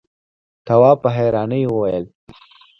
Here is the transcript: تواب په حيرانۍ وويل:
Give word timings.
تواب 0.65 0.97
په 1.03 1.09
حيرانۍ 1.15 1.63
وويل: 1.67 2.05